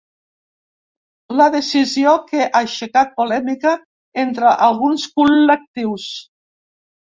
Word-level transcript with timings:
La 1.41 1.45
decisió 1.55 2.13
que 2.31 2.39
ha 2.45 2.47
aixecat 2.59 3.13
polèmica 3.19 3.75
entre 4.25 4.55
alguns 4.71 5.05
col·lectius. 5.21 6.09